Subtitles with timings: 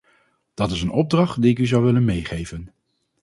[0.53, 2.71] Dat is een opdracht die ik u zou willen meegeven.